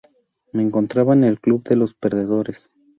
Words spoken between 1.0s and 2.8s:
en el club de los perdedores".